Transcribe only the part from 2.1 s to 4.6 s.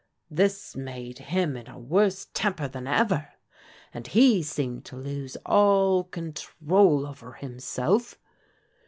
temper than ever, and he